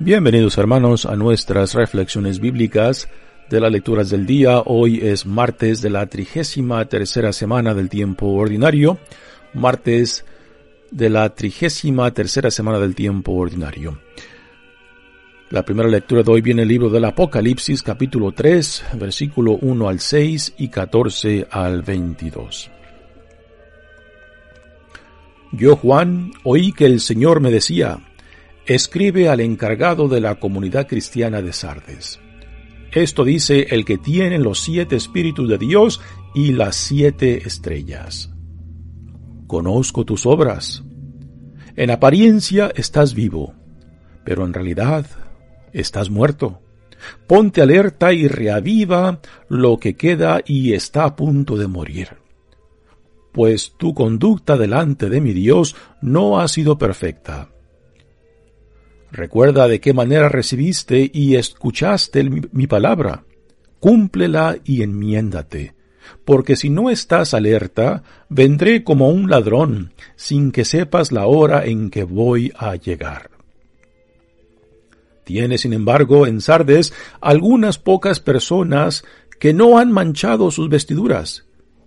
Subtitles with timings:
[0.00, 3.08] Bienvenidos hermanos a nuestras reflexiones bíblicas
[3.50, 4.60] de las lecturas del día.
[4.64, 8.98] Hoy es martes de la trigésima tercera semana del tiempo ordinario.
[9.54, 10.24] Martes
[10.92, 13.98] de la trigésima tercera semana del tiempo ordinario.
[15.50, 19.98] La primera lectura de hoy viene el libro del Apocalipsis capítulo 3 versículo 1 al
[19.98, 22.70] 6 y 14 al 22.
[25.50, 27.98] Yo Juan oí que el Señor me decía,
[28.68, 32.20] escribe al encargado de la comunidad cristiana de Sardes.
[32.92, 36.02] Esto dice el que tiene los siete espíritus de Dios
[36.34, 38.30] y las siete estrellas.
[39.46, 40.84] Conozco tus obras.
[41.76, 43.54] En apariencia estás vivo,
[44.22, 45.06] pero en realidad
[45.72, 46.60] estás muerto.
[47.26, 52.08] Ponte alerta y reaviva lo que queda y está a punto de morir.
[53.32, 57.48] Pues tu conducta delante de mi Dios no ha sido perfecta
[59.10, 63.24] Recuerda de qué manera recibiste y escuchaste mi palabra.
[63.80, 65.74] Cúmplela y enmiéndate,
[66.24, 71.90] porque si no estás alerta, vendré como un ladrón, sin que sepas la hora en
[71.90, 73.30] que voy a llegar.
[75.24, 79.04] Tiene, sin embargo, en Sardes algunas pocas personas
[79.38, 81.44] que no han manchado sus vestiduras.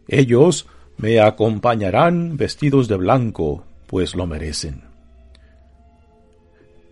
[0.07, 0.67] Ellos
[0.97, 4.90] me acompañarán vestidos de blanco, pues lo merecen.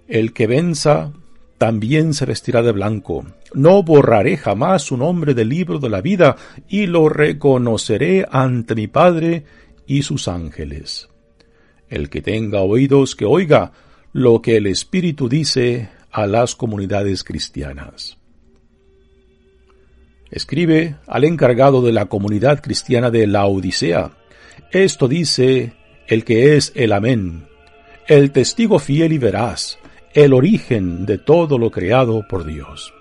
[0.09, 1.14] El que venza
[1.59, 3.25] también se vestirá de blanco.
[3.53, 6.36] No borraré jamás su nombre del libro de la vida,
[6.68, 9.46] y lo reconoceré ante mi Padre
[9.86, 11.09] y sus ángeles.
[11.90, 13.72] El que tenga oídos que oiga
[14.12, 18.18] lo que el Espíritu dice a las comunidades cristianas.
[20.31, 24.12] Escribe al encargado de la comunidad cristiana de la Odisea.
[24.72, 25.74] Esto dice
[26.08, 27.48] el que es el Amén,
[28.08, 29.78] el testigo fiel y veraz,
[30.14, 32.94] el origen de todo lo creado por Dios.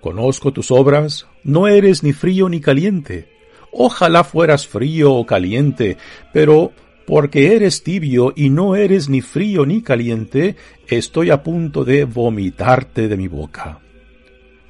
[0.00, 3.28] Conozco tus obras, no eres ni frío ni caliente.
[3.72, 5.96] Ojalá fueras frío o caliente,
[6.32, 6.72] pero
[7.06, 10.56] porque eres tibio y no eres ni frío ni caliente,
[10.88, 13.78] estoy a punto de vomitarte de mi boca.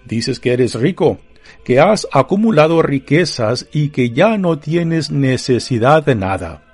[0.05, 1.19] Dices que eres rico,
[1.65, 6.66] que has acumulado riquezas y que ya no tienes necesidad de nada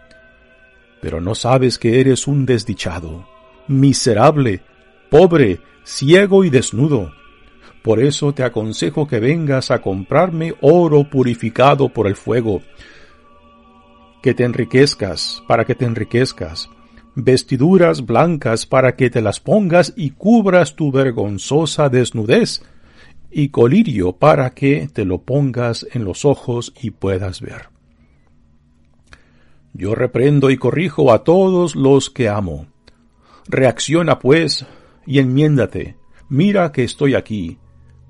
[1.02, 3.26] pero no sabes que eres un desdichado,
[3.66, 4.62] miserable,
[5.10, 7.10] pobre, ciego y desnudo.
[7.82, 12.62] Por eso te aconsejo que vengas a comprarme oro purificado por el fuego,
[14.22, 16.70] que te enriquezcas, para que te enriquezcas,
[17.16, 22.62] vestiduras blancas para que te las pongas y cubras tu vergonzosa desnudez,
[23.28, 27.72] y colirio para que te lo pongas en los ojos y puedas ver.
[29.75, 32.66] Yo reprendo y corrijo a todos los que amo.
[33.49, 34.66] Reacciona pues
[35.06, 35.97] y enmiéndate.
[36.28, 37.59] Mira que estoy aquí,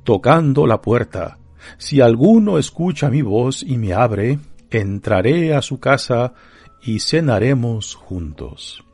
[0.04, 1.38] tocando la puerta.
[1.78, 4.38] Si alguno escucha mi voz y me abre,
[4.70, 6.34] entraré a su casa
[6.82, 8.84] y cenaremos juntos.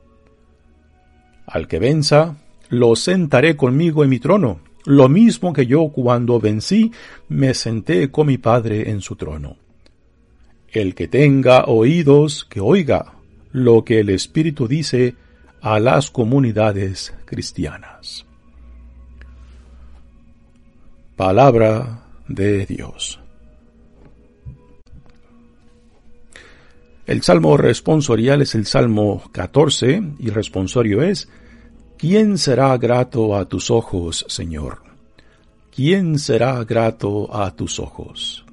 [1.46, 2.36] Al que venza,
[2.68, 6.92] lo sentaré conmigo en mi trono, lo mismo que yo cuando vencí
[7.28, 9.56] me senté con mi Padre en su trono.
[10.70, 13.14] El que tenga oídos, que oiga
[13.52, 15.16] lo que el Espíritu dice
[15.60, 18.26] a las comunidades cristianas.
[21.16, 23.18] Palabra de Dios.
[27.06, 31.28] El salmo responsorial es el salmo 14 y responsorio es,
[31.96, 34.82] ¿quién será grato a tus ojos, Señor?
[35.74, 38.44] ¿Quién será grato a tus ojos?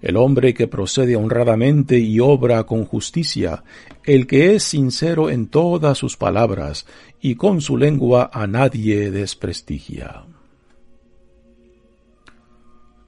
[0.00, 3.64] El hombre que procede honradamente y obra con justicia,
[4.04, 6.86] el que es sincero en todas sus palabras
[7.20, 10.24] y con su lengua a nadie desprestigia.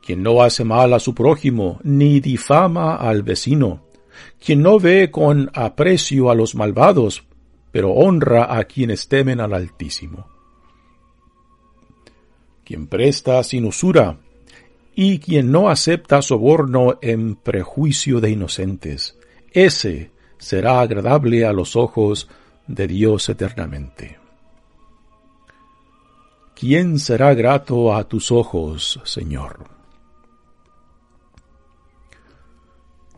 [0.04, 3.84] Quien no hace mal a su prójimo, ni difama al vecino,
[4.44, 7.24] quien no ve con aprecio a los malvados,
[7.70, 10.26] pero honra a quienes temen al Altísimo.
[12.64, 14.18] Quien presta sin usura,
[14.94, 19.18] y quien no acepta soborno en prejuicio de inocentes,
[19.52, 22.28] ese será agradable a los ojos
[22.66, 24.18] de Dios eternamente.
[26.54, 29.64] ¿Quién será grato a tus ojos, Señor?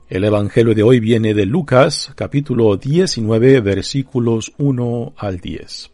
[0.08, 5.93] El Evangelio de hoy viene de Lucas, capítulo 19, versículos 1 al 10.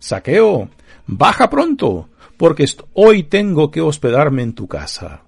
[0.00, 0.68] Saqueo,
[1.06, 5.22] baja pronto, porque hoy tengo que hospedarme en tu casa.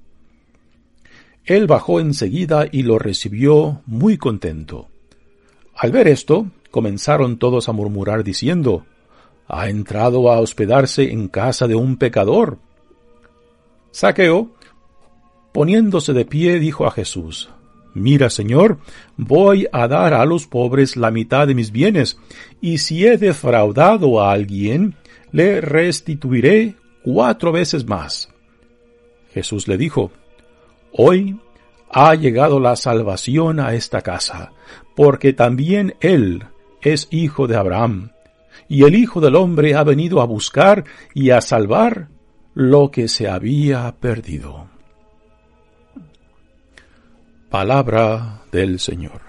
[1.44, 4.88] Él bajó enseguida y lo recibió muy contento.
[5.76, 8.86] Al ver esto, comenzaron todos a murmurar diciendo,
[9.46, 12.58] ha entrado a hospedarse en casa de un pecador.
[13.90, 14.52] Saqueo,
[15.52, 17.50] poniéndose de pie, dijo a Jesús,
[17.94, 18.78] Mira, Señor,
[19.16, 22.18] voy a dar a los pobres la mitad de mis bienes,
[22.60, 24.94] y si he defraudado a alguien,
[25.30, 28.30] le restituiré cuatro veces más.
[29.32, 30.10] Jesús le dijo,
[30.92, 31.38] Hoy
[31.90, 34.52] ha llegado la salvación a esta casa,
[34.96, 36.44] porque también él
[36.80, 38.12] es hijo de Abraham,
[38.68, 40.84] y el Hijo del Hombre ha venido a buscar
[41.14, 42.08] y a salvar
[42.54, 44.71] lo que se había perdido.
[47.52, 49.20] Palabra del Señor.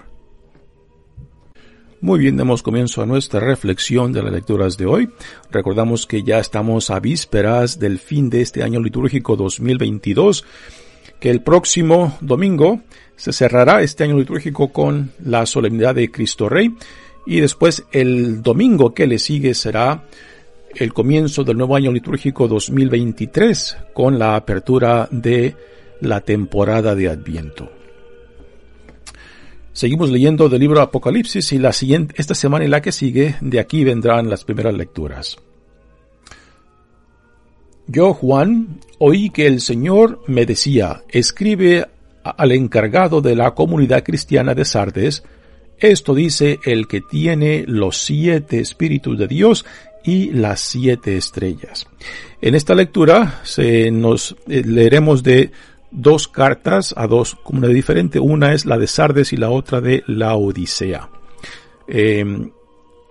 [2.00, 5.10] Muy bien, demos comienzo a nuestra reflexión de las lecturas de hoy.
[5.50, 10.42] Recordamos que ya estamos a vísperas del fin de este año litúrgico 2022,
[11.20, 12.80] que el próximo domingo
[13.14, 16.74] se cerrará este año litúrgico con la solemnidad de Cristo Rey
[17.26, 20.08] y después el domingo que le sigue será
[20.74, 25.54] el comienzo del nuevo año litúrgico 2023 con la apertura de
[26.00, 27.83] la temporada de Adviento.
[29.74, 33.58] Seguimos leyendo del libro Apocalipsis y la siguiente, esta semana y la que sigue, de
[33.58, 35.36] aquí vendrán las primeras lecturas.
[37.88, 41.88] Yo, Juan, oí que el Señor me decía, escribe
[42.22, 45.24] al encargado de la comunidad cristiana de Sardes,
[45.80, 49.66] esto dice el que tiene los siete espíritus de Dios
[50.04, 51.88] y las siete estrellas.
[52.40, 55.50] En esta lectura se nos eh, leeremos de
[55.94, 58.20] dos cartas a dos comunidades diferentes.
[58.22, 61.08] Una es la de Sardes y la otra de la Odisea.
[61.86, 62.50] Em,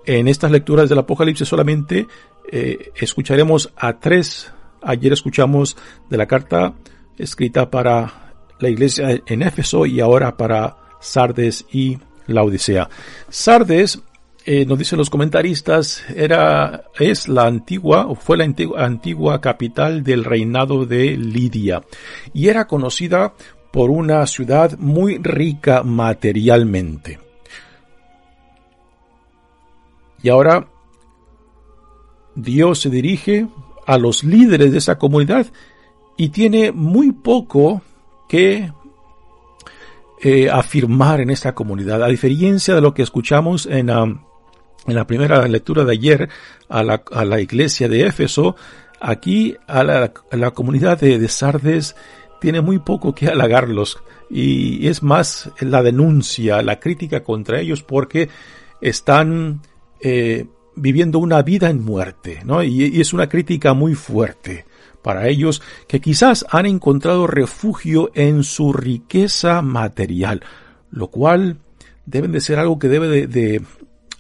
[0.06, 2.08] en estas lecturas del Apocalipsis solamente
[2.52, 4.52] eh, escucharemos a tres.
[4.82, 5.78] Ayer escuchamos
[6.10, 6.74] de la carta
[7.18, 11.98] escrita para la iglesia en Éfeso y ahora para Sardes y
[12.28, 12.90] la Odisea.
[13.30, 14.02] Sardes
[14.46, 20.26] eh, nos dicen los comentaristas, era, es la antigua, o fue la antigua, capital del
[20.26, 21.84] reinado de Lidia,
[22.34, 23.34] y era conocida
[23.72, 27.20] por una ciudad muy rica materialmente.
[30.22, 30.68] Y ahora
[32.36, 33.48] Dios se dirige
[33.86, 35.48] a los líderes de esa comunidad
[36.18, 37.82] y tiene muy poco
[38.28, 38.72] que
[40.22, 44.20] eh, afirmar en esta comunidad, a diferencia de lo que escuchamos en, um,
[44.88, 46.30] en la primera lectura de ayer
[46.70, 48.56] a la, iglesia de Éfeso,
[49.00, 51.96] aquí a la, comunidad de, Sardes
[52.42, 53.98] tiene muy poco que halagarlos
[54.30, 58.30] y es más la denuncia, la crítica contra ellos porque
[58.82, 59.62] están
[60.02, 62.64] eh, viviendo una vida en muerte, ¿no?
[62.64, 64.66] Y, es una crítica muy fuerte
[65.02, 70.42] para ellos que quizás han encontrado refugio en su riqueza material,
[70.92, 71.58] lo cual
[72.06, 73.62] deben de ser algo que debe de, de,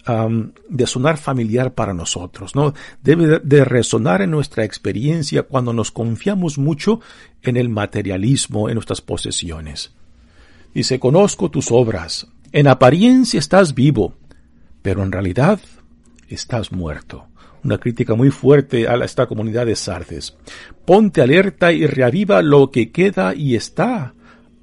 [0.05, 2.73] de sonar familiar para nosotros, ¿no?
[3.01, 6.99] Debe de resonar en nuestra experiencia cuando nos confiamos mucho
[7.41, 9.93] en el materialismo, en nuestras posesiones.
[10.73, 14.15] Dice, conozco tus obras, en apariencia estás vivo,
[14.81, 15.59] pero en realidad
[16.27, 17.27] estás muerto.
[17.63, 20.35] una crítica muy fuerte a esta comunidad de Sardes.
[20.83, 24.13] Ponte alerta y reaviva lo que queda y está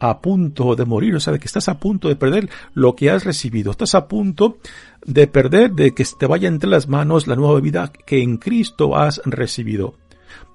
[0.01, 3.11] a punto de morir, o sea, de que estás a punto de perder lo que
[3.11, 4.59] has recibido, estás a punto
[5.05, 8.97] de perder, de que te vaya entre las manos la nueva vida que en Cristo
[8.97, 9.95] has recibido.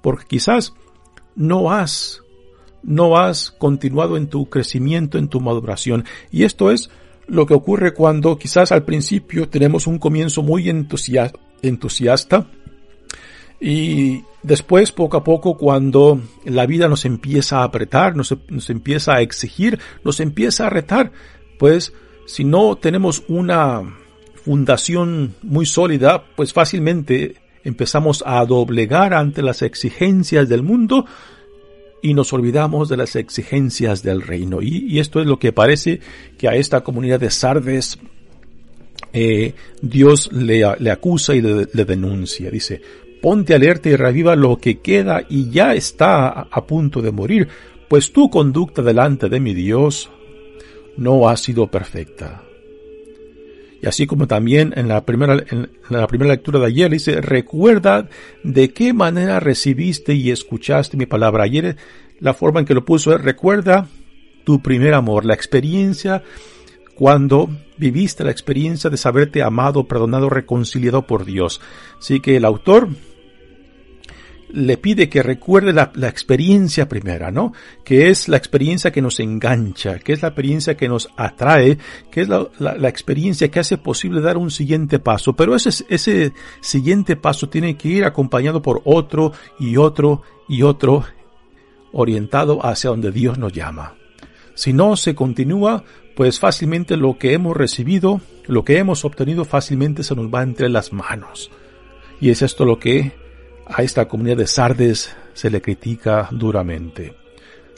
[0.02, 0.74] Porque quizás
[1.36, 2.22] no has,
[2.82, 6.04] no has continuado en tu crecimiento, en tu maduración.
[6.30, 6.90] Y esto es
[7.28, 12.46] lo que ocurre cuando quizás al principio tenemos un comienzo muy entusiasta
[13.60, 19.14] y después poco a poco cuando la vida nos empieza a apretar, nos, nos empieza
[19.14, 21.12] a exigir, nos empieza a retar,
[21.58, 21.92] pues
[22.26, 23.82] si no tenemos una
[24.44, 31.06] fundación muy sólida, pues fácilmente empezamos a doblegar ante las exigencias del mundo
[32.02, 34.62] y nos olvidamos de las exigencias del reino.
[34.62, 36.00] Y, esto es lo que parece
[36.38, 37.98] que a esta comunidad de Sardes
[39.12, 42.50] eh, Dios le, le, acusa y le, le, denuncia.
[42.50, 42.80] Dice,
[43.26, 47.48] ponte alerta y reviva lo que queda y ya está a, punto de morir,
[47.88, 50.12] pues tu conducta delante de mi Dios
[50.96, 52.44] no ha sido perfecta.
[53.82, 58.08] Y así como también en la primera, en la primera lectura de ayer dice, recuerda
[58.44, 61.42] de qué manera recibiste y escuchaste mi palabra.
[61.42, 61.76] Ayer
[62.20, 63.88] la forma en que lo puso es, recuerda
[64.44, 66.22] tu primer amor, la experiencia
[66.94, 71.60] cuando viviste la experiencia de saberte amado, perdonado, reconciliado por Dios.
[71.98, 72.88] Así que el autor
[74.56, 77.52] le pide que recuerde la, experiencia primera, ¿no?
[77.84, 81.76] Que es la experiencia que nos engancha, que es la experiencia que nos atrae,
[82.10, 85.34] que es la, la experiencia que hace posible dar un siguiente paso.
[85.34, 91.04] Pero ese, ese siguiente paso tiene que ir acompañado por otro y otro y otro,
[91.92, 93.94] orientado hacia donde Dios nos llama.
[94.54, 95.84] Si no se continúa,
[96.14, 100.70] pues fácilmente lo que hemos recibido, lo que hemos obtenido fácilmente se nos va entre
[100.70, 101.50] las manos.
[102.22, 103.25] Y es esto lo que
[103.66, 107.14] a esta comunidad de Sardes se le critica duramente.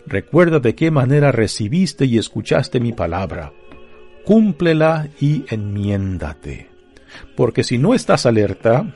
[0.07, 3.53] Recuerda de qué manera recibiste y escuchaste mi palabra.
[4.25, 6.69] Cúmplela y enmiéndate.
[7.37, 8.95] Porque si no estás alerta,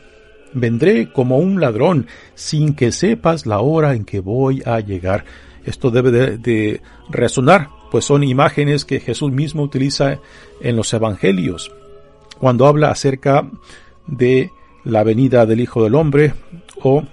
[0.53, 5.25] vendré como un ladrón sin que sepas la hora en que voy a llegar.
[5.65, 10.19] Esto debe de, de resonar, pues son imágenes que Jesús mismo utiliza
[10.61, 11.73] en los evangelios,
[12.39, 13.49] cuando habla acerca
[14.07, 14.51] de
[14.85, 16.35] la venida del Hijo del Hombre
[16.83, 17.05] o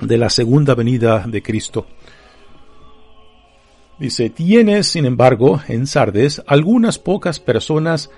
[0.00, 1.86] de la segunda venida de Cristo.
[3.98, 8.10] Dice, tienes, sin embargo, en Sardes algunas pocas personas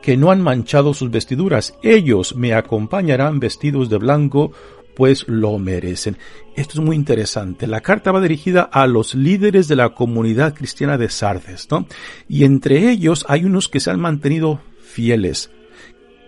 [0.00, 1.74] que no han manchado sus vestiduras.
[1.82, 4.52] Ellos me acompañarán vestidos de blanco,
[4.94, 6.16] pues lo merecen.
[6.54, 7.66] Esto es muy interesante.
[7.66, 11.86] La carta va dirigida a los líderes de la comunidad cristiana de Sardes, ¿no?
[12.28, 15.50] Y entre ellos hay unos que se han mantenido fieles,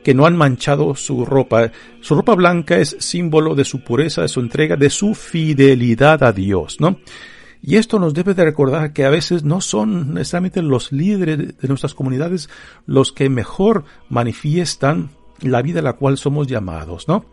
[0.02, 1.70] que no han manchado su ropa.
[2.00, 6.32] Su ropa blanca es símbolo de su pureza, de su entrega, de su fidelidad a
[6.32, 6.98] Dios, ¿no?
[7.60, 11.68] Y esto nos debe de recordar que a veces no son necesariamente los líderes de
[11.68, 12.48] nuestras comunidades
[12.86, 17.24] los que mejor manifiestan la vida a la cual somos llamados, ¿no?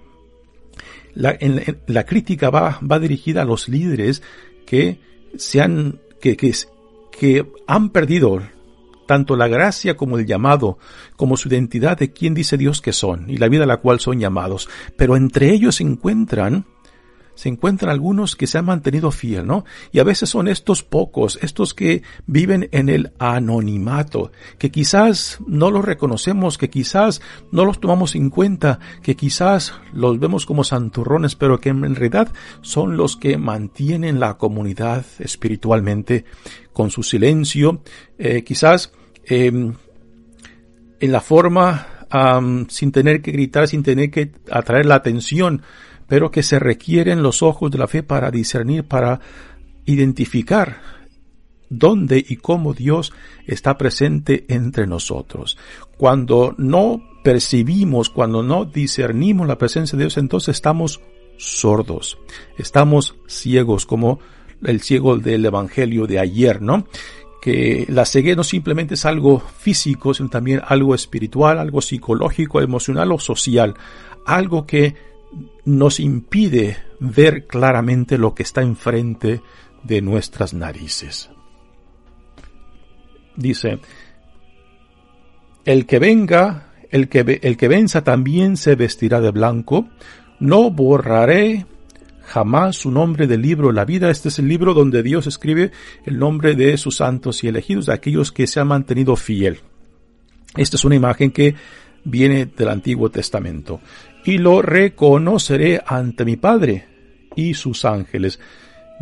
[1.14, 1.38] La,
[1.88, 4.22] la crítica va, va dirigida a los líderes
[4.66, 5.00] que
[5.38, 6.54] se han, que, que,
[7.18, 8.42] que han perdido
[9.06, 10.78] tanto la gracia como el llamado,
[11.16, 14.00] como su identidad de quién dice Dios que son y la vida a la cual
[14.00, 14.70] son llamados.
[14.98, 16.66] Pero entre ellos se encuentran,
[17.36, 19.66] se encuentran algunos que se han mantenido fiel, ¿no?
[19.92, 25.72] Y a veces son estos pocos, estos que viven en el anonimato, que quizás no
[25.72, 31.36] los reconocemos, que quizás no los tomamos en cuenta, que quizás los vemos como santurrones,
[31.36, 36.26] pero que en realidad son los que mantienen la comunidad espiritualmente
[36.74, 37.82] con su silencio,
[38.18, 38.92] eh, quizás
[39.26, 39.74] em,
[41.00, 41.88] en la forma
[42.70, 45.64] sin tener que gritar, sin tener que atraer la atención,
[46.08, 49.20] pero que se requieren los ojos de la fe para discernir, para
[49.86, 50.82] identificar
[51.70, 53.14] dónde y cómo Dios
[53.46, 55.58] está presente entre nosotros.
[55.98, 61.02] Cuando no percibimos, cuando no discernimos la presencia de Dios, entonces estamos
[61.38, 62.18] sordos,
[62.58, 64.20] estamos ciegos, como
[64.64, 66.88] el ciego del Evangelio de ayer, ¿no?
[67.42, 73.12] Que la ceguera no simplemente es algo físico, sino también algo espiritual, algo psicológico, emocional
[73.12, 73.76] o social,
[74.26, 74.96] algo que
[75.66, 79.42] nos impide ver claramente lo que está enfrente
[79.84, 81.30] de nuestras narices.
[83.36, 83.80] Dice,
[85.66, 89.90] el que venga, el que, el que venza también se vestirá de blanco,
[90.40, 91.66] no borraré
[92.26, 94.10] jamás su nombre del libro la vida.
[94.10, 95.72] Este es el libro donde Dios escribe
[96.06, 99.60] el nombre de sus santos y elegidos, de aquellos que se han mantenido fiel.
[100.56, 101.56] Esta es una imagen que
[102.04, 103.82] viene del Antiguo Testamento.
[104.26, 106.86] Y lo reconoceré ante mi Padre
[107.36, 108.40] y sus ángeles.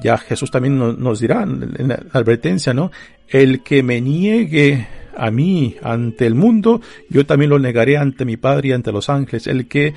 [0.01, 2.91] Ya Jesús también nos dirá en la advertencia, ¿no?
[3.27, 8.37] El que me niegue a mí ante el mundo, yo también lo negaré ante mi
[8.37, 9.47] Padre y ante los ángeles.
[9.47, 9.93] El que,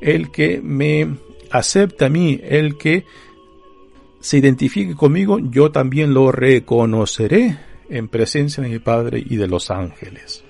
[0.00, 1.08] el que me
[1.50, 3.04] acepte a mí, el que
[4.20, 7.56] se identifique conmigo, yo también lo reconoceré
[7.88, 10.44] en presencia de mi Padre y de los ángeles.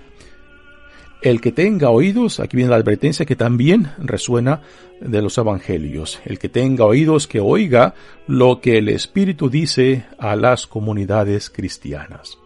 [1.20, 4.60] El que tenga oídos, aquí viene la advertencia que también resuena
[5.00, 6.20] de los evangelios.
[6.24, 7.94] El que tenga oídos, que oiga
[8.28, 12.38] lo que el Espíritu dice a las comunidades cristianas.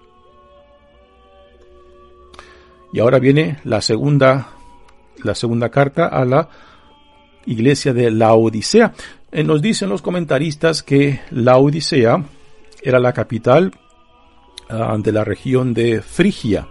[2.95, 4.49] Y ahora viene la segunda,
[5.23, 6.49] la segunda carta a la
[7.45, 8.95] iglesia de la Odisea.
[9.31, 12.25] Eh, nos dicen los comentaristas que la Odisea
[12.83, 13.73] era la capital
[14.71, 16.69] ah, de la región de Frigia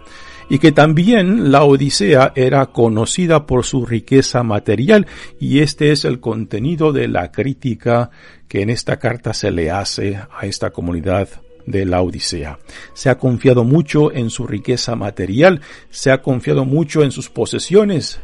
[0.48, 5.06] y que también la Odisea era conocida por su riqueza material
[5.38, 8.10] y este es el contenido de la crítica
[8.48, 11.28] que en esta carta se le hace a esta comunidad
[11.66, 12.58] de la Odisea.
[12.92, 18.20] Se ha confiado mucho en su riqueza material, se ha confiado mucho en sus posesiones,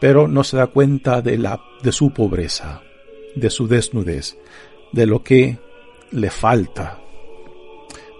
[0.00, 2.82] pero no se da cuenta de la de su pobreza,
[3.34, 4.36] de su desnudez,
[4.92, 5.58] de lo que
[6.10, 6.97] le falta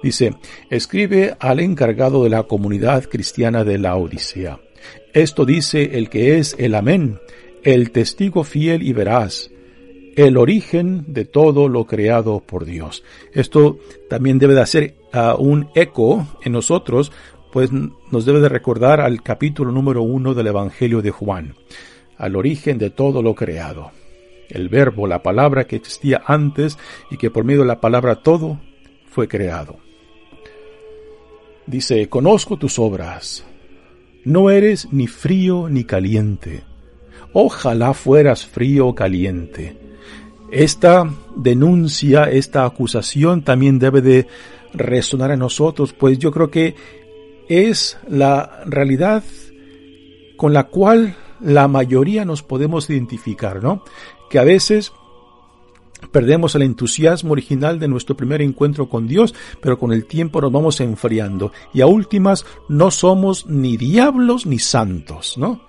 [0.03, 0.35] Dice,
[0.71, 4.61] escribe al encargado de la comunidad cristiana de la Odisea.
[5.13, 7.19] Esto dice el que es el amén,
[7.65, 9.51] el testigo fiel y veraz,
[10.17, 13.03] el origen de todo lo creado por Dios.
[13.33, 13.79] Esto
[14.09, 17.11] también debe de hacer uh, un eco en nosotros,
[17.53, 21.55] pues nos debe de recordar al capítulo número uno del Evangelio de Juan,
[22.17, 23.91] al origen de todo lo creado.
[24.49, 26.79] El verbo, la palabra que existía antes
[27.11, 28.61] y que por medio de la palabra todo
[29.07, 29.88] fue creado.
[31.69, 33.45] Dice, conozco tus obras.
[34.25, 36.63] No eres ni frío ni caliente.
[37.35, 39.77] Ojalá fueras frío o caliente.
[40.51, 41.05] Esta
[41.37, 44.27] denuncia, esta acusación también debe de
[44.73, 46.75] resonar en nosotros, pues yo creo que
[47.51, 49.23] es la realidad
[50.39, 53.85] con la cual la mayoría nos podemos identificar, ¿no?
[54.31, 54.91] Que a veces
[56.13, 60.53] Perdemos el entusiasmo original de nuestro primer encuentro con Dios, pero con el tiempo nos
[60.53, 61.53] vamos enfriando.
[61.75, 65.69] Y a últimas, no somos ni diablos ni santos, ¿no?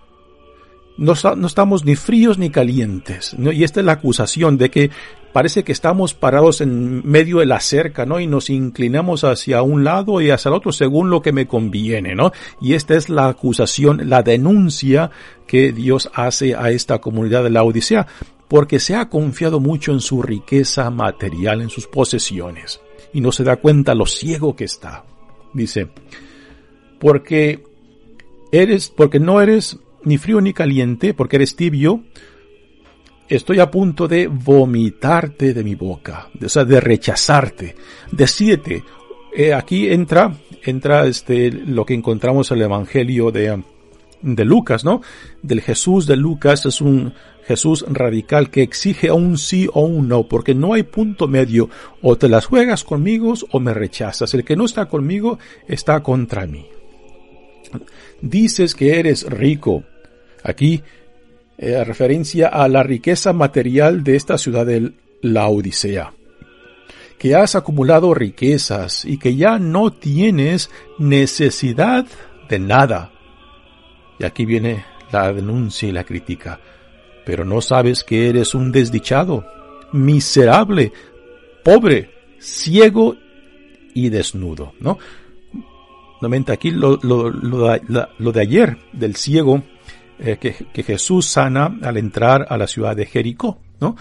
[0.99, 3.33] No, estamos ni fríos ni calientes.
[3.39, 4.91] Y esta es la acusación de que
[5.31, 8.19] parece que estamos parados en medio de la cerca, ¿no?
[8.19, 12.15] Y nos inclinamos hacia un lado y hacia el otro según lo que me conviene,
[12.15, 12.33] ¿no?
[12.59, 15.09] Y esta es la acusación, la denuncia
[15.47, 18.05] que Dios hace a esta comunidad de la Odisea
[18.49, 22.81] porque se ha confiado mucho en su riqueza material, en sus posesiones,
[23.13, 25.05] y no se da cuenta lo ciego que está.
[25.53, 25.87] Dice,
[26.99, 27.63] porque
[28.51, 32.03] eres, porque no eres ni frío ni caliente, porque eres tibio,
[33.27, 37.75] estoy a punto de vomitarte de mi boca, o sea, de rechazarte.
[38.11, 38.83] Decídete,
[39.35, 40.33] eh, aquí entra,
[40.63, 43.61] entra este, lo que encontramos en el Evangelio de,
[44.23, 45.01] de Lucas, ¿no?
[45.43, 47.13] Del Jesús de Lucas es un
[47.49, 51.69] Jesús radical que exige un sí o un no, porque no hay punto medio,
[52.01, 54.33] o te las juegas conmigo o me rechazas.
[54.35, 56.67] El que no está conmigo está contra mí.
[58.21, 59.83] Dices que eres rico.
[60.43, 60.83] Aquí,
[61.57, 66.13] eh, referencia a la riqueza material de esta ciudad de la Odisea
[67.17, 72.05] que has acumulado riquezas y que ya no tienes necesidad
[72.47, 73.11] de nada
[74.19, 76.59] y aquí viene la denuncia y la crítica.
[77.29, 79.45] Pero no sabes que eres un desdichado,
[79.93, 80.91] miserable,
[81.63, 83.17] pobre, ciego
[83.93, 84.97] y desnudo, ¿no?
[86.47, 89.61] Aquí lo, lo, lo, de ayer del ciego
[90.17, 93.95] eh, que, que Jesús sana al entrar a la ciudad de Jericó, ¿no?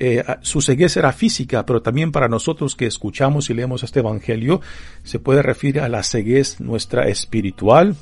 [0.00, 4.60] Eh, su ceguez era física, pero también para nosotros que escuchamos y leemos este Evangelio,
[5.02, 7.96] se puede referir a la ceguez nuestra espiritual,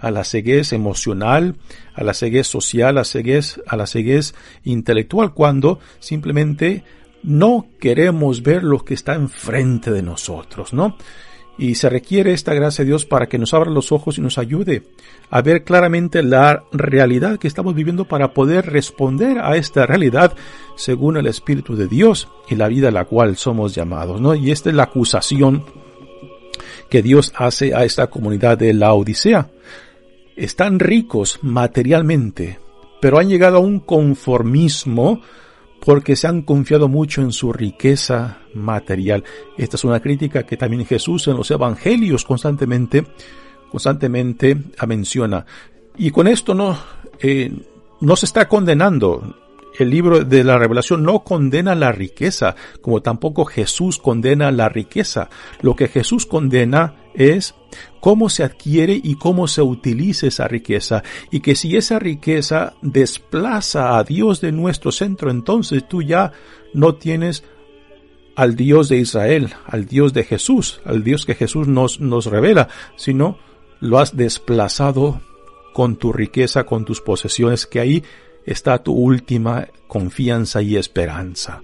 [0.00, 1.56] a la ceguez emocional,
[1.94, 4.34] a la ceguez social, a la ceguez, a la ceguez
[4.64, 6.84] intelectual, cuando simplemente
[7.22, 10.96] no queremos ver lo que está enfrente de nosotros, ¿no?
[11.62, 14.36] Y se requiere esta gracia de Dios para que nos abra los ojos y nos
[14.36, 14.82] ayude
[15.30, 20.34] a ver claramente la realidad que estamos viviendo para poder responder a esta realidad
[20.74, 24.34] según el Espíritu de Dios y la vida a la cual somos llamados, ¿no?
[24.34, 25.64] Y esta es la acusación
[26.90, 29.48] que Dios hace a esta comunidad de la Odisea.
[30.34, 32.58] Están ricos materialmente,
[33.00, 35.20] pero han llegado a un conformismo
[35.84, 39.24] porque se han confiado mucho en su riqueza material.
[39.56, 43.04] Esta es una crítica que también Jesús en los evangelios constantemente,
[43.70, 45.44] constantemente menciona.
[45.96, 46.78] Y con esto no,
[47.20, 47.52] eh,
[48.00, 49.36] no se está condenando.
[49.78, 55.30] El libro de la revelación no condena la riqueza, como tampoco Jesús condena la riqueza.
[55.62, 57.54] Lo que Jesús condena es
[58.00, 61.02] cómo se adquiere y cómo se utiliza esa riqueza.
[61.30, 66.32] Y que si esa riqueza desplaza a Dios de nuestro centro, entonces tú ya
[66.74, 67.44] no tienes
[68.34, 72.68] al Dios de Israel, al Dios de Jesús, al Dios que Jesús nos, nos revela,
[72.96, 73.38] sino
[73.80, 75.20] lo has desplazado
[75.72, 78.04] con tu riqueza, con tus posesiones, que ahí
[78.44, 81.62] está tu última confianza y esperanza.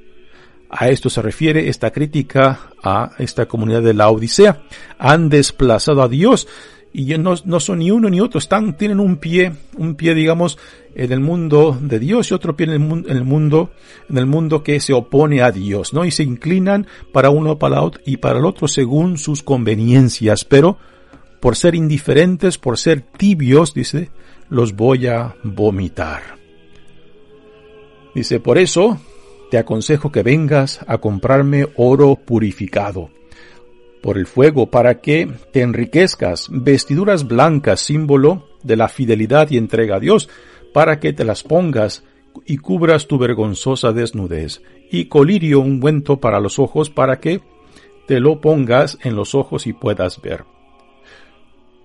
[0.71, 4.63] A esto se refiere esta crítica a esta comunidad de la Odisea.
[4.99, 6.47] Han desplazado a Dios
[6.93, 8.41] y no, no son ni uno ni otro,
[8.77, 10.59] tienen un pie, un pie, digamos,
[10.95, 13.71] en el mundo de Dios y otro pie en el, mundo, en el mundo,
[14.09, 16.05] en el mundo que se opone a Dios, ¿no?
[16.05, 20.79] Y se inclinan para uno para otro y para el otro según sus conveniencias, pero
[21.41, 24.11] por ser indiferentes, por ser tibios, dice,
[24.49, 26.23] los voy a vomitar.
[28.15, 28.99] Dice, por eso
[29.51, 33.11] te aconsejo que vengas a comprarme oro purificado
[34.03, 39.97] por el fuego para que te enriquezcas, vestiduras blancas, símbolo de la fidelidad y entrega
[39.97, 40.29] a Dios,
[40.73, 42.05] para que te las pongas
[42.47, 47.41] y cubras tu vergonzosa desnudez, y colirio ungüento para los ojos para que
[48.07, 50.45] te lo pongas en los ojos y puedas ver.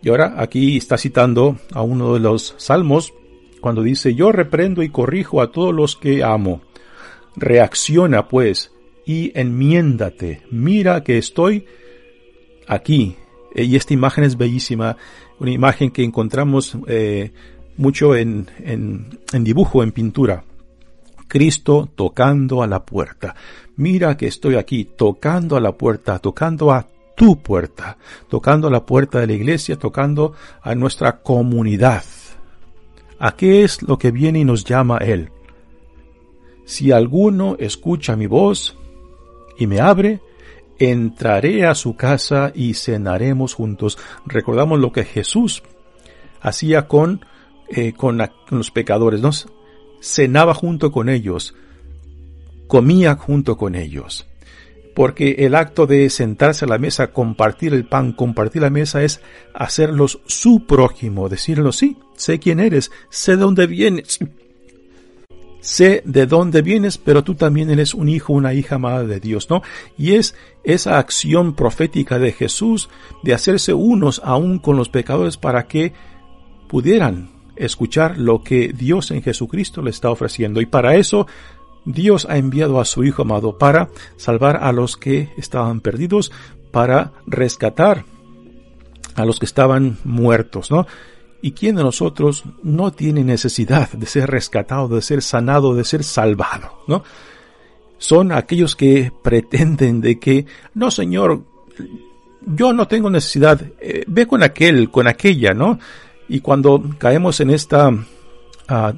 [0.02, 3.14] Y ahora aquí está citando a uno de los salmos
[3.62, 6.62] cuando dice yo reprendo y corrijo a todos los que amo.
[7.36, 8.72] Reacciona pues
[9.06, 10.44] y enmiéndate.
[10.52, 11.66] Mira que estoy
[12.68, 13.18] aquí.
[13.56, 14.98] Y esta imagen es bellísima,
[15.40, 17.32] una imagen que encontramos eh,
[17.78, 20.44] mucho en, en, en dibujo, en pintura.
[21.28, 23.36] Cristo tocando a la puerta.
[23.76, 27.98] Mira que estoy aquí, tocando a la puerta, tocando a tu puerta,
[28.30, 32.04] tocando la puerta de la iglesia, tocando a nuestra comunidad.
[33.20, 35.30] ¿A qué es lo que viene y nos llama Él?
[36.66, 38.78] Si alguno escucha mi voz
[39.58, 40.22] y me abre,
[40.80, 43.98] entraré a su casa y cenaremos juntos.
[44.26, 45.64] Recordamos lo que Jesús
[46.42, 47.26] hacía con,
[47.70, 49.32] eh, con, los pecadores, ¿no?
[50.02, 51.56] Cenaba junto con ellos,
[52.68, 54.28] comía junto con ellos
[54.94, 59.22] porque el acto de sentarse a la mesa, compartir el pan, compartir la mesa es
[59.54, 64.20] hacerlos su prójimo, decirlo, sí, sé quién eres, sé de dónde vienes,
[65.64, 69.50] sé de dónde vienes, pero tú también eres un hijo, una hija amada de Dios,
[69.50, 69.64] ¿no?
[69.98, 72.90] Y es esa acción profética de Jesús
[73.24, 75.94] de hacerse unos aún con los pecadores para que
[76.68, 80.60] pudieran escuchar lo que Dios en Jesucristo le está ofreciendo.
[80.60, 81.28] Y para eso
[81.86, 86.32] Dios ha enviado a su Hijo amado para salvar a los que estaban perdidos,
[86.72, 88.04] para rescatar
[89.16, 90.88] a los que estaban muertos, ¿no?
[91.44, 96.06] ¿Y quién de nosotros no tiene necesidad de ser rescatado, de ser sanado, de ser
[96.06, 97.04] salvado, ¿no?
[97.98, 101.44] Son aquellos que pretenden de que, no Señor,
[102.46, 105.80] yo no tengo necesidad, eh, ve con aquel, con aquella, ¿no?
[106.30, 107.92] Y cuando caemos en esta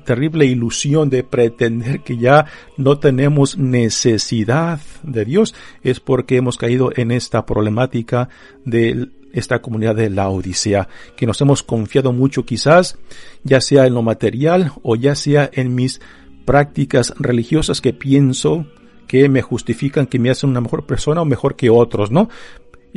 [0.05, 2.45] terrible ilusión de pretender que ya
[2.77, 8.29] no tenemos necesidad de Dios es porque hemos caído en esta problemática
[8.63, 12.97] de esta comunidad de la Odisea, que nos hemos confiado mucho quizás,
[13.43, 16.01] ya sea en lo material o ya sea en mis
[16.45, 18.65] prácticas religiosas que pienso
[19.07, 22.29] que me justifican, que me hacen una mejor persona o mejor que otros, ¿no?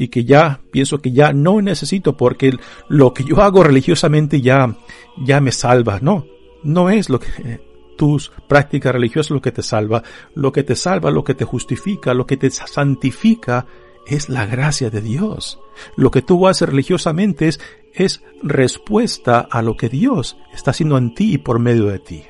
[0.01, 2.57] y que ya pienso que ya no necesito porque
[2.89, 4.77] lo que yo hago religiosamente ya
[5.17, 6.25] ya me salva, no,
[6.63, 7.61] no es lo que
[7.97, 10.05] tus prácticas religiosas lo que te salva,
[10.37, 13.67] lo que te salva, lo que te justifica, lo que te santifica
[14.09, 15.59] es la gracia de Dios.
[15.97, 17.61] Lo que tú haces religiosamente es,
[17.93, 22.25] es respuesta a lo que Dios está haciendo en ti y por medio de ti.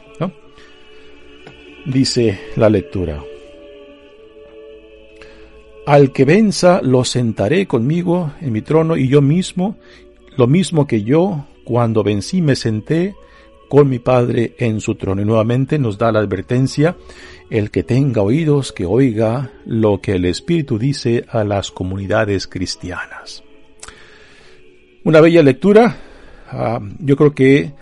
[1.87, 3.23] Dice la lectura.
[5.87, 9.77] Al que venza lo sentaré conmigo en mi trono y yo mismo,
[10.37, 13.15] lo mismo que yo, cuando vencí me senté
[13.69, 15.23] con mi Padre en su trono.
[15.23, 16.97] Y nuevamente nos da la advertencia,
[17.51, 23.43] el que tenga oídos, que oiga lo que el Espíritu dice a las comunidades cristianas.
[25.05, 25.97] Una bella lectura,
[26.51, 27.73] ah, yo creo que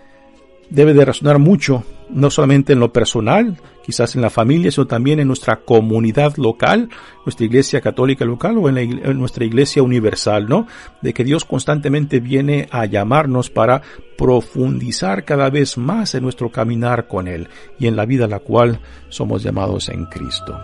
[0.70, 5.20] debe de razonar mucho, no solamente en lo personal, quizás en la familia, sino también
[5.20, 6.88] en nuestra comunidad local,
[7.24, 10.66] nuestra iglesia católica local o en, nuestra iglesia universal, ¿no?
[11.02, 13.82] De que Dios constantemente viene a llamarnos para
[14.16, 18.40] profundizar cada vez más en nuestro caminar con Él y en la vida a la
[18.40, 20.58] cual somos llamados en Cristo.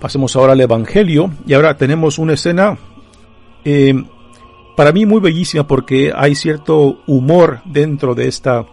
[0.00, 2.78] Pasemos ahora al Evangelio y ahora tenemos una escena
[3.64, 3.94] eh,
[4.78, 8.64] para mí muy bellísima porque hay cierto humor dentro de esta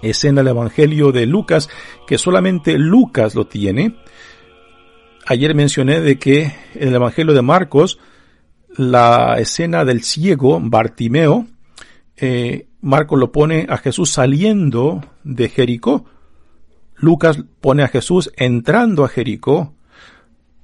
[0.00, 1.68] escena del Evangelio de Lucas
[2.06, 3.96] que solamente Lucas lo tiene.
[5.26, 7.98] Ayer mencioné de que en el Evangelio de Marcos
[8.78, 11.46] la escena del ciego Bartimeo,
[12.16, 16.06] eh, Marcos lo pone a Jesús saliendo de Jericó.
[16.94, 19.74] Lucas pone a Jesús entrando a Jericó.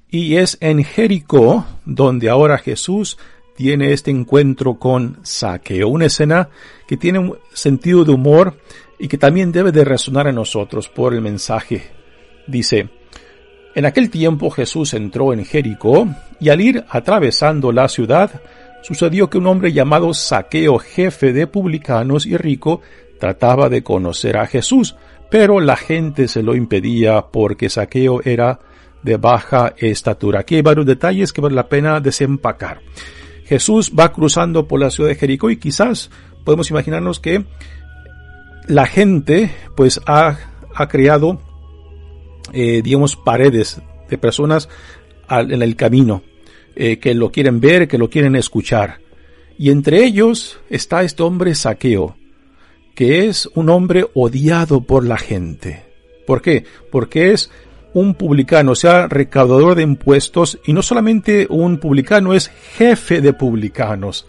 [0.08, 3.18] Y es en Jericó donde ahora Jesús
[3.54, 6.48] tiene este encuentro con Saqueo, una escena
[6.86, 8.58] que tiene un sentido de humor
[8.98, 11.82] y que también debe de resonar en nosotros por el mensaje.
[12.46, 12.88] Dice,
[13.74, 16.06] en aquel tiempo Jesús entró en Jericó
[16.40, 18.42] y al ir atravesando la ciudad,
[18.82, 22.80] sucedió que un hombre llamado Saqueo, jefe de publicanos y rico,
[23.18, 24.96] trataba de conocer a Jesús,
[25.30, 28.58] pero la gente se lo impedía porque Saqueo era
[29.02, 30.40] de baja estatura.
[30.40, 32.80] Aquí hay varios detalles que vale la pena desempacar.
[33.52, 36.10] Jesús va cruzando por la ciudad de Jericó y quizás
[36.42, 37.44] podemos imaginarnos que
[38.66, 40.38] la gente pues ha,
[40.74, 41.38] ha creado
[42.54, 44.70] eh, digamos paredes de personas
[45.28, 46.22] en el camino
[46.74, 49.00] eh, que lo quieren ver, que lo quieren escuchar.
[49.58, 52.16] Y entre ellos está este hombre Saqueo,
[52.94, 55.84] que es un hombre odiado por la gente.
[56.26, 56.64] ¿Por qué?
[56.90, 57.50] Porque es
[57.94, 63.33] un publicano, o sea, recaudador de impuestos, y no solamente un publicano, es jefe de
[63.33, 64.26] publicanos.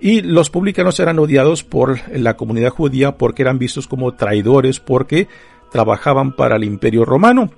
[0.00, 5.28] Y los publicanos eran odiados por la comunidad judía porque eran vistos como traidores, porque
[5.70, 7.50] trabajaban para el imperio romano.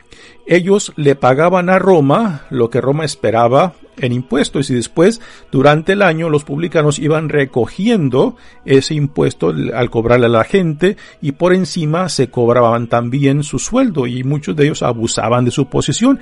[0.47, 6.03] Ellos le pagaban a Roma lo que Roma esperaba en impuestos y después durante el
[6.03, 12.09] año los publicanos iban recogiendo ese impuesto al cobrarle a la gente y por encima
[12.09, 16.21] se cobraban también su sueldo y muchos de ellos abusaban de su posición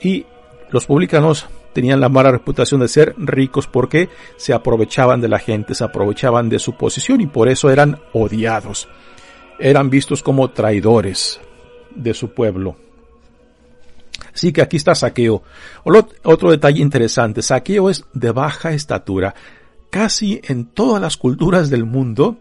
[0.00, 0.26] y
[0.70, 5.74] los publicanos tenían la mala reputación de ser ricos porque se aprovechaban de la gente,
[5.74, 8.88] se aprovechaban de su posición y por eso eran odiados.
[9.58, 11.40] Eran vistos como traidores
[11.94, 12.76] de su pueblo.
[14.38, 15.42] Así que aquí está Saqueo.
[16.22, 19.34] Otro detalle interesante, Saqueo es de baja estatura.
[19.90, 22.38] Casi en todas las culturas del mundo,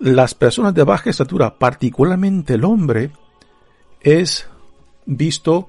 [0.00, 3.10] las personas de baja estatura, particularmente el hombre,
[4.00, 4.48] es
[5.04, 5.68] visto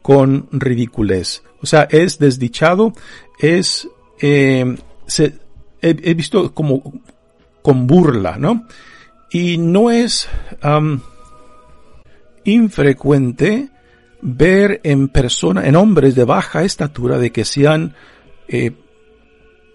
[0.00, 1.42] con ridiculez.
[1.60, 2.92] O sea, es desdichado,
[3.40, 3.88] es,
[4.20, 4.76] eh,
[5.06, 5.40] se,
[5.82, 7.00] he, visto como
[7.62, 8.68] con burla, ¿no?
[9.32, 10.28] Y no es
[12.44, 13.70] infrecuente
[14.24, 17.94] ver en personas, en hombres de baja estatura, de que sean
[18.48, 18.72] eh,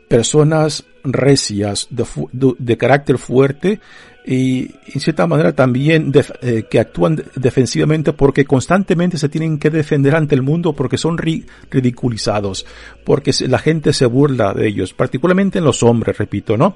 [0.08, 3.80] personas recias, de, carácter fuerte
[4.26, 10.16] y en cierta manera también eh, que actúan defensivamente porque constantemente se tienen que defender
[10.16, 12.66] ante el mundo porque son ridiculizados,
[13.06, 16.76] porque la gente se burla de ellos, particularmente en los hombres, repito, ¿no?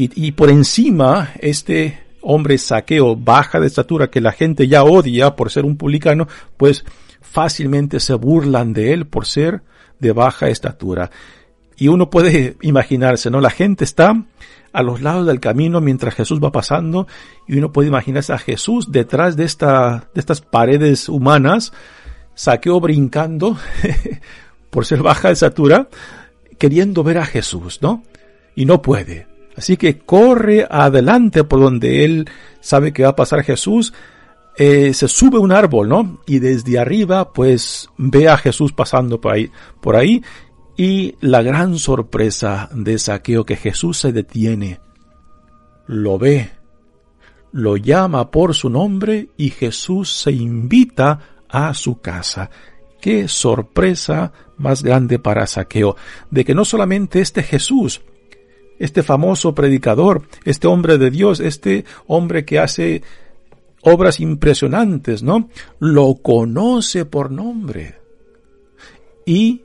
[0.00, 5.50] Y por encima, este hombre saqueo baja de estatura que la gente ya odia por
[5.50, 6.84] ser un publicano, pues
[7.22, 9.62] fácilmente se burlan de él por ser
[9.98, 11.10] de baja estatura.
[11.78, 13.40] Y uno puede imaginarse, ¿no?
[13.40, 14.24] La gente está
[14.74, 17.06] a los lados del camino mientras Jesús va pasando
[17.46, 21.72] y uno puede imaginarse a Jesús detrás de, esta, de estas paredes humanas,
[22.34, 23.56] saqueo brincando
[24.70, 25.88] por ser baja de estatura,
[26.58, 28.02] queriendo ver a Jesús, ¿no?
[28.54, 29.37] Y no puede.
[29.58, 33.92] Así que corre adelante por donde él sabe que va a pasar Jesús.
[34.56, 36.20] Eh, se sube un árbol, ¿no?
[36.26, 40.22] Y desde arriba, pues ve a Jesús pasando por ahí, por ahí.
[40.76, 44.78] Y la gran sorpresa de Saqueo que Jesús se detiene,
[45.88, 46.52] lo ve,
[47.50, 51.18] lo llama por su nombre y Jesús se invita
[51.48, 52.48] a su casa.
[53.00, 55.96] Qué sorpresa más grande para Saqueo,
[56.30, 58.02] de que no solamente este Jesús
[58.78, 63.02] este famoso predicador, este hombre de Dios, este hombre que hace
[63.82, 65.48] obras impresionantes, ¿no?
[65.78, 67.96] Lo conoce por nombre
[69.24, 69.62] y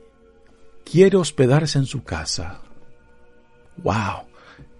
[0.84, 2.60] quiere hospedarse en su casa.
[3.82, 4.24] ¡Wow!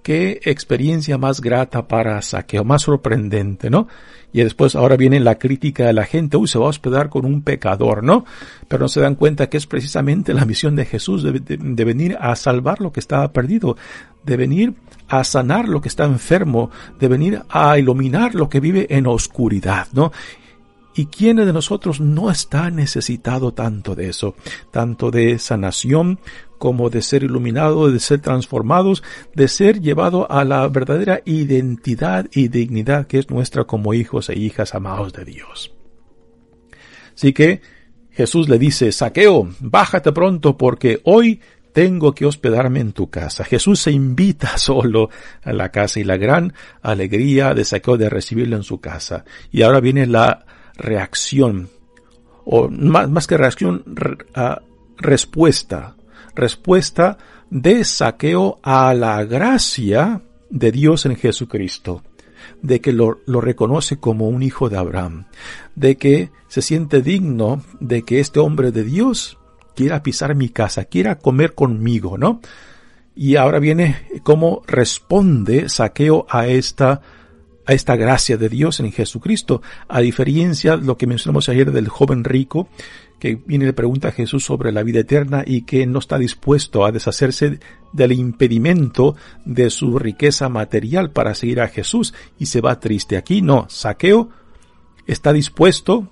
[0.03, 3.89] Qué experiencia más grata para Saqueo, más sorprendente, ¿no?
[4.35, 7.25] Y después ahora viene la crítica de la gente, uy, se va a hospedar con
[7.25, 8.27] un pecador, ¿no?
[8.69, 12.37] Pero no se dan cuenta que es precisamente la misión de Jesús de, venir a
[12.37, 13.77] salvar lo que estaba perdido,
[14.25, 14.75] de venir
[15.09, 19.89] a sanar lo que está enfermo, de venir a iluminar lo que vive en oscuridad,
[19.93, 20.13] ¿no?
[20.97, 24.37] ¿Y quién de nosotros no está necesitado tanto de eso?
[24.71, 26.21] Tanto de sanación
[26.57, 29.03] como de ser iluminado, de ser transformados,
[29.35, 34.39] de ser llevado a la verdadera identidad y dignidad que es nuestra como hijos e
[34.39, 35.75] hijas amados de Dios.
[37.15, 37.61] Así que
[38.11, 41.41] Jesús le dice, Saqueo, bájate pronto porque hoy
[41.75, 43.45] tengo que hospedarme en tu casa.
[43.45, 45.11] Jesús se invita solo
[45.43, 49.25] a la casa y la gran alegría de Saqueo de recibirlo en su casa.
[49.51, 51.69] Y ahora viene la reacción,
[52.45, 53.85] o más, que reacción,
[54.97, 55.97] respuesta,
[56.35, 57.19] respuesta
[57.51, 62.03] de Saqueo a la gracia de Dios en Jesucristo
[62.63, 65.25] de que lo, lo, reconoce como un hijo de Abraham,
[65.75, 69.39] de que se siente digno de que este hombre de Dios
[69.75, 72.41] quiera pisar mi casa, quiera comer conmigo, ¿no?
[73.17, 77.01] Y ahora viene cómo responde Saqueo a esta
[77.67, 81.89] a esta gracia de Dios en Jesucristo, a diferencia de lo que mencionamos ayer del
[81.89, 82.69] joven rico,
[83.19, 86.19] que viene y le pregunta a Jesús sobre la vida eterna y que no está
[86.19, 87.59] dispuesto a deshacerse
[87.93, 93.17] del impedimento de su riqueza material para seguir a Jesús y se va triste.
[93.17, 94.29] Aquí no, Saqueo
[95.07, 96.11] está dispuesto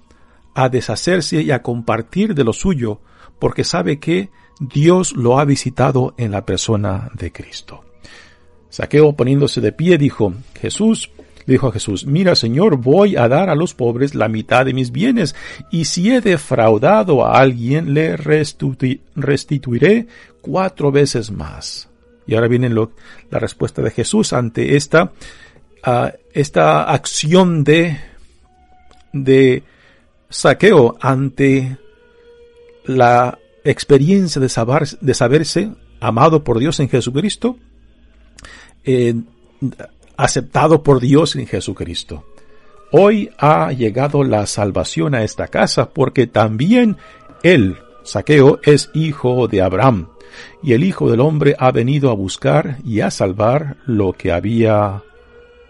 [0.55, 3.01] a deshacerse y a compartir de lo suyo
[3.42, 7.83] porque sabe que Dios lo ha visitado en la persona de Cristo.
[8.68, 11.11] Saqueo poniéndose de pie dijo, Jesús,
[11.44, 14.92] dijo a Jesús, mira Señor, voy a dar a los pobres la mitad de mis
[14.92, 15.35] bienes,
[15.72, 20.07] y si he defraudado a alguien, le restituiré
[20.40, 21.88] cuatro veces más.
[22.28, 25.11] Y ahora viene la respuesta de Jesús ante esta,
[25.83, 27.98] ah, esta acción de,
[29.12, 29.64] de
[30.31, 31.82] saqueo ante
[32.85, 37.57] la experiencia de, saber, de saberse amado por Dios en Jesucristo,
[38.85, 39.14] eh,
[40.16, 42.25] aceptado por Dios en Jesucristo.
[42.90, 46.97] Hoy ha llegado la salvación a esta casa porque también
[47.42, 50.09] él, Saqueo, es hijo de Abraham
[50.62, 55.03] y el Hijo del Hombre ha venido a buscar y a salvar lo que había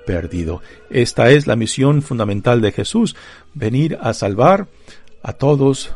[0.07, 0.63] perdido.
[0.91, 3.17] Esta es la misión fundamental de Jesús,
[3.55, 4.67] venir a salvar
[5.23, 5.95] a todos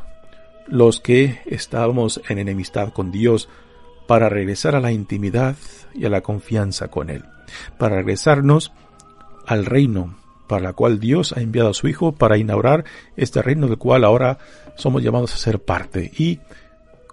[0.69, 3.49] los que estábamos en enemistad con Dios
[4.07, 5.57] para regresar a la intimidad
[5.95, 7.25] y a la confianza con Él,
[7.79, 8.73] para regresarnos
[9.47, 12.85] al reino para la cual Dios ha enviado a su Hijo para inaugurar
[13.17, 14.39] este reino del cual ahora
[14.77, 16.39] somos llamados a ser parte y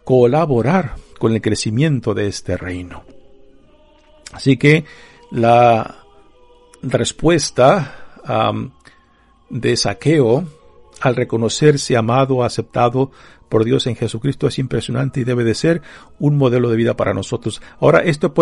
[0.03, 3.03] colaborar con el crecimiento de este reino.
[4.33, 4.85] Así que
[5.31, 5.95] la
[6.81, 8.19] respuesta
[9.49, 10.45] de saqueo
[11.01, 13.11] al reconocerse amado, aceptado
[13.53, 15.83] por Dios en Jesucristo es impresionante y debe de ser
[16.17, 17.61] un modelo de vida para nosotros.
[17.79, 18.33] Ahora, esto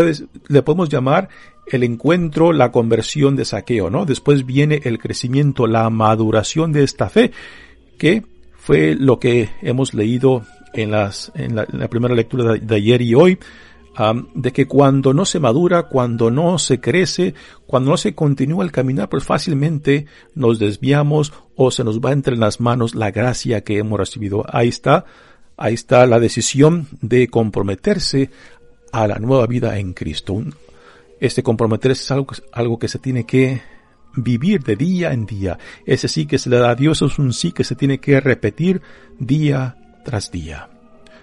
[0.47, 1.27] le podemos llamar
[1.67, 4.05] el encuentro, la conversión de saqueo, ¿no?
[4.05, 7.33] Después viene el crecimiento, la maduración de esta fe,
[7.97, 10.43] que fue lo que hemos leído
[10.73, 13.37] en, las, en, la, primera lectura de ayer y hoy,
[14.33, 17.33] de que cuando no se madura, cuando no se crece,
[17.67, 22.37] cuando no se continúa el caminar, pues fácilmente nos desviamos o se nos va entre
[22.37, 24.45] las manos la gracia que hemos recibido.
[24.47, 25.05] Ahí está,
[25.57, 28.29] ahí está la decisión de comprometerse
[28.93, 30.41] a la nueva vida en Cristo.
[31.19, 33.61] Este comprometerse es algo, algo que se tiene que
[34.15, 35.59] vivir de día en día.
[35.85, 38.19] Ese sí que se le da a Dios es un sí que se tiene que
[38.19, 38.81] repetir
[39.19, 40.69] día tras día.